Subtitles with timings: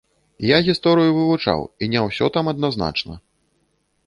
[0.51, 3.13] Я гісторыю вывучаў, і не ўсё там адназначна.